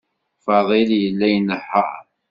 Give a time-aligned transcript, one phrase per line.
[0.45, 1.95] Fadil yella inehheṛ.